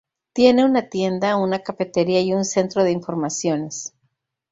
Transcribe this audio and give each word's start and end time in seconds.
Tiene 0.33 0.65
una 0.65 0.89
tienda, 0.89 1.35
una 1.35 1.59
cafetería 1.59 2.21
y 2.21 2.33
un 2.33 2.43
centro 2.43 2.83
de 2.83 2.89
informaciones. 2.89 3.93